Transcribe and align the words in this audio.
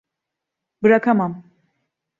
Bırakamam. 0.83 1.43